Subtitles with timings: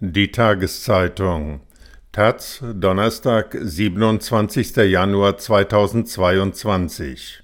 [0.00, 1.62] Die Tageszeitung
[2.12, 4.76] Taz, Donnerstag, 27.
[4.76, 7.42] Januar 2022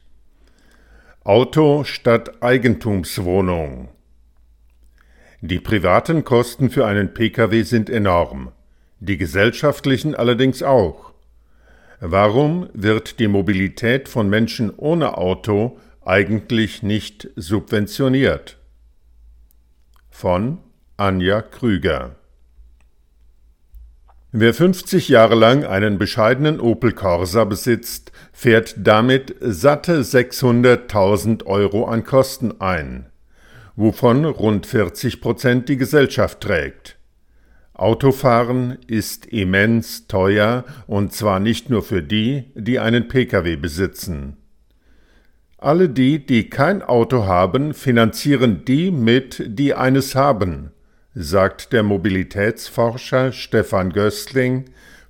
[1.25, 3.89] Auto statt Eigentumswohnung
[5.41, 8.53] Die privaten Kosten für einen Pkw sind enorm,
[9.01, 11.13] die gesellschaftlichen allerdings auch.
[11.99, 18.59] Warum wird die Mobilität von Menschen ohne Auto eigentlich nicht subventioniert?
[20.09, 20.59] Von
[20.97, 22.15] Anja Krüger
[24.37, 32.03] Wer 50 Jahre lang einen bescheidenen Opel Corsa besitzt, fährt damit satte 600.000 Euro an
[32.03, 33.07] Kosten ein,
[33.77, 36.97] wovon rund 40 Prozent die Gesellschaft trägt.
[37.75, 44.37] Autofahren ist immens teuer und zwar nicht nur für die, die einen Pkw besitzen.
[45.59, 50.73] Alle die, die kein Auto haben, finanzieren die mit, die eines haben
[51.15, 54.65] sagt der Mobilitätsforscher Stefan Gößling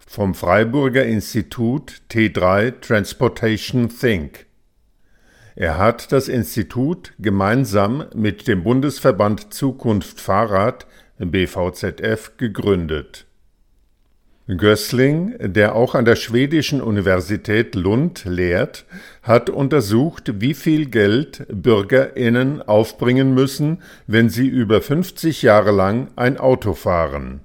[0.07, 4.47] vom Freiburger Institut T3 Transportation Think.
[5.57, 10.87] Er hat das Institut gemeinsam mit dem Bundesverband Zukunft Fahrrad
[11.19, 13.27] BVZF gegründet
[14.47, 18.85] Gößling, der auch an der schwedischen Universität Lund lehrt,
[19.23, 26.37] hat untersucht, wie viel Geld Bürgerinnen aufbringen müssen, wenn sie über 50 Jahre lang ein
[26.37, 27.41] Auto fahren.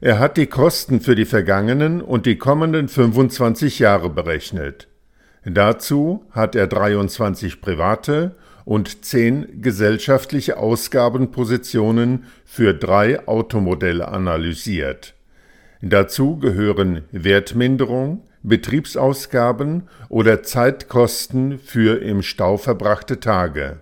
[0.00, 4.88] Er hat die Kosten für die vergangenen und die kommenden 25 Jahre berechnet.
[5.44, 15.15] Dazu hat er 23 private und 10 gesellschaftliche Ausgabenpositionen für drei Automodelle analysiert
[15.82, 23.80] Dazu gehören Wertminderung, Betriebsausgaben oder Zeitkosten für im Stau verbrachte Tage.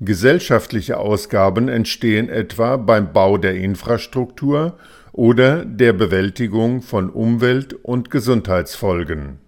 [0.00, 4.76] Gesellschaftliche Ausgaben entstehen etwa beim Bau der Infrastruktur
[5.12, 9.38] oder der Bewältigung von Umwelt- und Gesundheitsfolgen.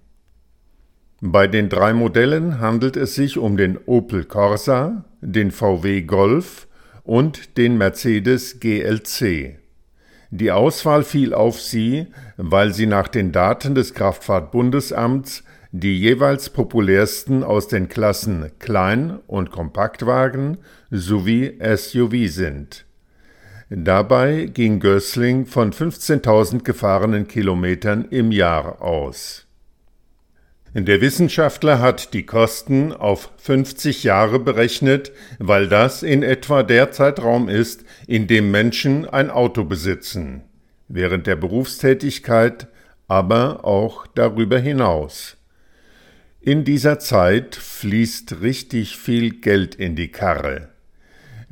[1.21, 6.67] Bei den drei Modellen handelt es sich um den Opel Corsa, den VW Golf
[7.05, 9.60] und den Mercedes GLC
[10.31, 15.43] die Auswahl fiel auf sie, weil sie nach den Daten des Kraftfahrtbundesamts
[15.73, 20.59] die jeweils populärsten aus den Klassen Klein- und Kompaktwagen
[20.91, 22.87] sowie SUV sind.
[23.69, 29.47] Dabei ging Gößling von 15.000 gefahrenen Kilometern im Jahr aus
[30.75, 37.49] der Wissenschaftler hat die Kosten auf 50 Jahre berechnet, weil das in etwa der Zeitraum
[37.49, 40.43] ist, in dem Menschen ein Auto besitzen,
[40.87, 42.69] während der Berufstätigkeit,
[43.09, 45.37] aber auch darüber hinaus.
[46.41, 50.69] In dieser Zeit fließt richtig viel Geld in die Karre.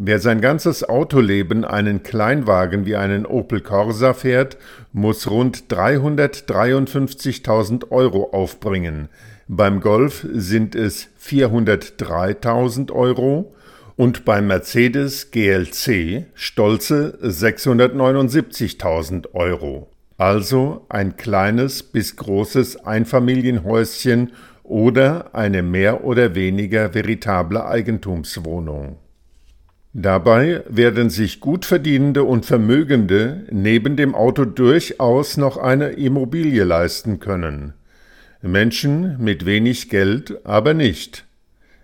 [0.00, 4.56] Wer sein ganzes Autoleben einen Kleinwagen wie einen Opel Corsa fährt,
[4.92, 9.08] muss rund 353.000 Euro aufbringen.
[9.48, 13.52] Beim Golf sind es 403.000 Euro
[13.96, 19.90] und beim Mercedes GLC stolze 679.000 Euro.
[20.16, 24.30] Also ein kleines bis großes Einfamilienhäuschen
[24.62, 28.98] oder eine mehr oder weniger veritable Eigentumswohnung.
[29.94, 37.72] Dabei werden sich Gutverdienende und Vermögende neben dem Auto durchaus noch eine Immobilie leisten können.
[38.42, 41.24] Menschen mit wenig Geld aber nicht.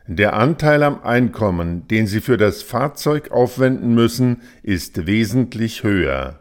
[0.06, 6.40] Der Anteil am Einkommen, den sie für das Fahrzeug aufwenden müssen, ist wesentlich höher.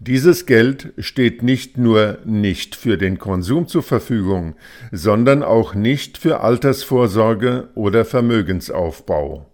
[0.00, 4.54] Dieses Geld steht nicht nur nicht für den Konsum zur Verfügung,
[4.92, 9.47] sondern auch nicht für Altersvorsorge oder Vermögensaufbau.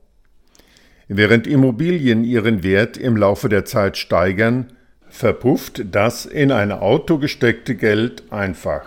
[1.08, 4.72] Während Immobilien ihren Wert im Laufe der Zeit steigern,
[5.08, 8.86] verpufft das in ein Auto gesteckte Geld einfach.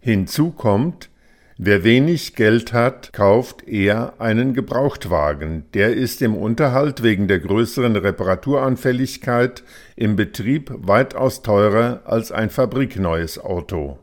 [0.00, 1.08] Hinzu kommt,
[1.56, 5.64] wer wenig Geld hat, kauft eher einen Gebrauchtwagen.
[5.72, 9.62] Der ist im Unterhalt wegen der größeren Reparaturanfälligkeit
[9.96, 13.98] im Betrieb weitaus teurer als ein fabrikneues Auto.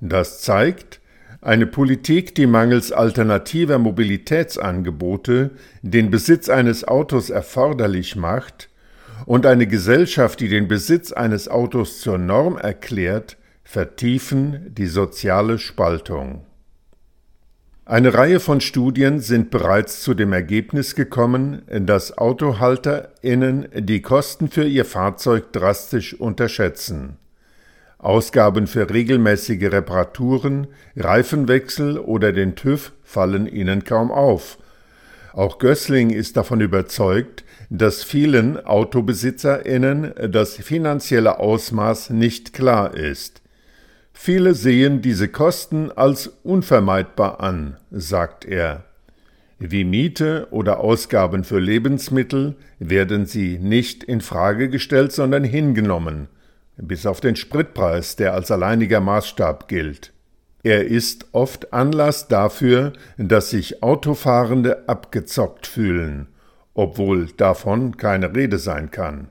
[0.00, 1.00] Das zeigt,
[1.40, 5.50] eine Politik, die mangels alternativer Mobilitätsangebote
[5.82, 8.68] den Besitz eines Autos erforderlich macht,
[9.24, 16.44] und eine Gesellschaft, die den Besitz eines Autos zur Norm erklärt, vertiefen die soziale Spaltung.
[17.84, 24.64] Eine Reihe von Studien sind bereits zu dem Ergebnis gekommen, dass AutohalterInnen die Kosten für
[24.64, 27.16] ihr Fahrzeug drastisch unterschätzen.
[28.06, 34.58] Ausgaben für regelmäßige Reparaturen, Reifenwechsel oder den TÜV fallen ihnen kaum auf.
[35.32, 43.42] Auch Gößling ist davon überzeugt, dass vielen AutobesitzerInnen das finanzielle Ausmaß nicht klar ist.
[44.12, 48.84] Viele sehen diese Kosten als unvermeidbar an, sagt er.
[49.58, 56.28] Wie Miete oder Ausgaben für Lebensmittel werden sie nicht in Frage gestellt, sondern hingenommen,
[56.76, 60.12] bis auf den Spritpreis, der als alleiniger Maßstab gilt.
[60.62, 66.28] Er ist oft Anlass dafür, dass sich Autofahrende abgezockt fühlen,
[66.74, 69.28] obwohl davon keine Rede sein kann.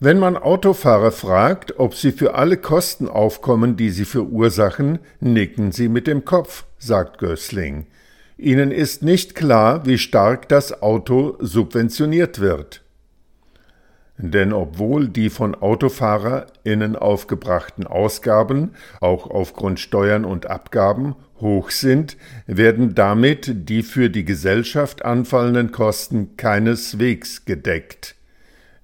[0.00, 5.88] Wenn man Autofahrer fragt, ob sie für alle Kosten aufkommen, die sie verursachen, nicken sie
[5.88, 7.86] mit dem Kopf, sagt Gößling.
[8.36, 12.83] Ihnen ist nicht klar, wie stark das Auto subventioniert wird.
[14.16, 18.70] Denn obwohl die von AutofahrerInnen aufgebrachten Ausgaben,
[19.00, 22.16] auch aufgrund Steuern und Abgaben, hoch sind,
[22.46, 28.14] werden damit die für die Gesellschaft anfallenden Kosten keineswegs gedeckt.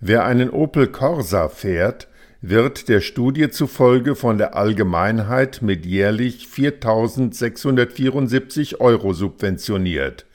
[0.01, 2.09] Wer einen Opel Corsa fährt,
[2.43, 10.27] wird der Studie zufolge von der Allgemeinheit mit jährlich 4.674 Euro subventioniert.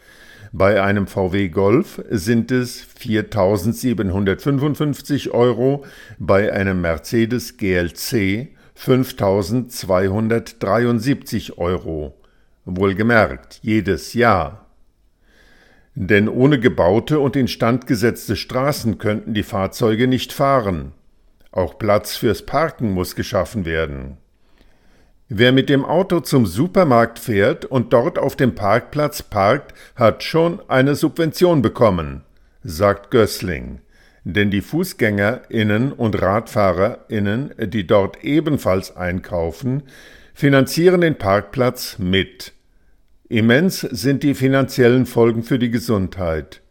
[0.57, 5.84] Bei einem VW Golf sind es 4.755 Euro,
[6.18, 12.16] bei einem Mercedes GLC 5.273 Euro.
[12.63, 14.68] Wohlgemerkt, jedes Jahr.
[15.94, 20.94] Denn ohne gebaute und instand gesetzte Straßen könnten die Fahrzeuge nicht fahren.
[21.52, 24.19] Auch Platz fürs Parken muss geschaffen werden.
[25.27, 30.62] Wer mit dem Auto zum Supermarkt fährt und dort auf dem Parkplatz parkt, hat schon
[30.68, 32.22] eine Subvention bekommen,
[32.63, 33.80] sagt Gößling.
[34.24, 39.83] Denn die Fußgängerinnen und Radfahrerinnen, die dort ebenfalls einkaufen,
[40.36, 42.54] finanzieren den Parkplatz mit.
[43.28, 46.62] Immens sind die finanziellen Folgen für die Gesundheit.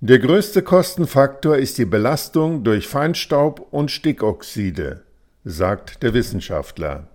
[0.00, 5.02] Der größte Kostenfaktor ist die Belastung durch Feinstaub und Stickoxide,
[5.44, 7.08] sagt der Wissenschaftler.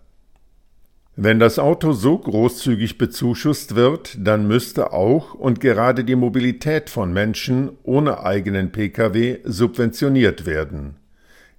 [1.17, 7.11] Wenn das Auto so großzügig bezuschusst wird, dann müsste auch und gerade die Mobilität von
[7.11, 10.95] Menschen ohne eigenen Pkw subventioniert werden.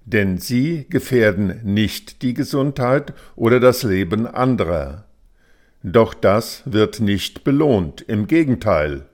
[0.05, 5.05] Denn sie gefährden nicht die Gesundheit oder das Leben anderer.
[5.83, 9.05] Doch das wird nicht belohnt, im Gegenteil.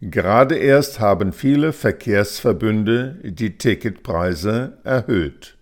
[0.00, 5.57] Gerade erst haben viele Verkehrsverbünde die Ticketpreise erhöht.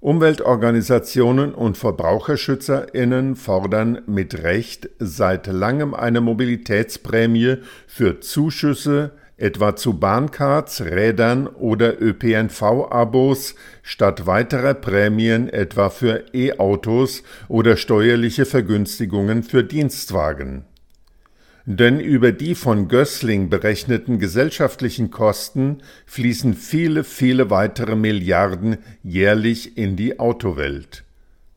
[0.00, 7.56] Umweltorganisationen und Verbraucherschützerinnen fordern mit Recht seit langem eine Mobilitätsprämie
[7.88, 17.76] für Zuschüsse etwa zu Bahncards, Rädern oder ÖPNV-Abos statt weiterer Prämien etwa für E-Autos oder
[17.76, 20.64] steuerliche Vergünstigungen für Dienstwagen
[21.70, 29.94] denn über die von Gößling berechneten gesellschaftlichen Kosten fließen viele, viele weitere Milliarden jährlich in
[29.94, 31.04] die Autowelt.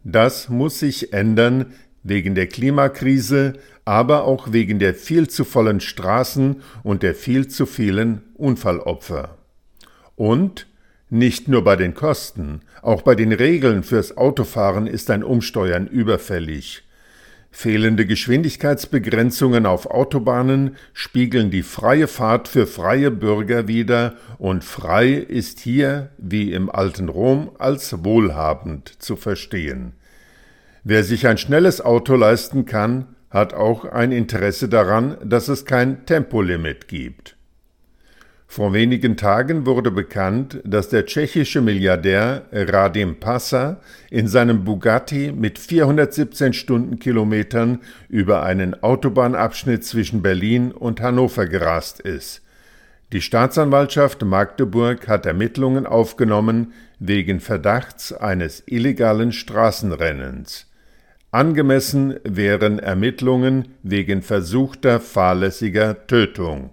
[0.04, 1.68] Das muss sich ändern
[2.04, 3.54] wegen der Klimakrise,
[3.86, 9.38] aber auch wegen der viel zu vollen Straßen und der viel zu vielen Unfallopfer.
[10.18, 10.68] Und
[11.10, 16.84] nicht nur bei den Kosten, auch bei den Regeln fürs Autofahren ist ein Umsteuern überfällig.
[17.54, 25.60] Fehlende Geschwindigkeitsbegrenzungen auf Autobahnen spiegeln die freie Fahrt für freie Bürger wider, und frei ist
[25.60, 29.94] hier, wie im alten Rom, als wohlhabend zu verstehen.
[30.84, 36.06] Wer sich ein schnelles Auto leisten kann, hat auch ein Interesse daran, dass es kein
[36.06, 37.36] Tempolimit gibt.
[38.54, 43.80] Vor wenigen Tagen wurde bekannt, dass der tschechische Milliardär Radim Passa
[44.10, 47.80] in seinem Bugatti mit 417 Stundenkilometern
[48.10, 52.42] über einen Autobahnabschnitt zwischen Berlin und Hannover gerast ist.
[53.14, 60.68] Die Staatsanwaltschaft Magdeburg hat Ermittlungen aufgenommen wegen Verdachts eines illegalen Straßenrennens.
[61.32, 66.72] Angemessen wären Ermittlungen wegen versuchter fahrlässiger Tötung